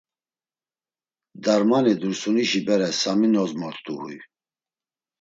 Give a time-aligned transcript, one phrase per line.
[1.43, 4.17] Darmani Dursunişi bere Sami nozmort̆u huy.